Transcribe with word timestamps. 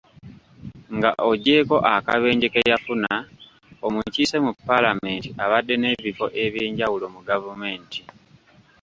Nga 0.95 1.11
oggyeeko 1.29 1.77
akabenje 1.93 2.47
ke 2.53 2.61
yafuna, 2.71 3.11
omukiise 3.85 4.37
mu 4.45 4.51
paalamenti 4.67 5.29
abadde 5.43 5.75
n'ebifo 5.77 6.25
ebyenjawulo 6.43 7.05
mu 7.13 7.19
gavumenti. 7.29 7.99